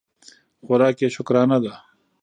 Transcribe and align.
خوراک 0.65 0.97
یې 1.01 1.09
شکرانه 1.15 1.57
ده. 1.63 1.73